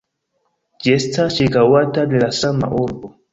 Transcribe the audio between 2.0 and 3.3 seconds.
de la sama urbo.